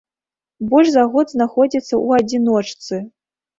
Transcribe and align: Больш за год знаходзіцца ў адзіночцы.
Больш 0.71 0.87
за 0.95 1.03
год 1.17 1.35
знаходзіцца 1.35 1.81
ў 1.83 2.07
адзіночцы. 2.25 2.93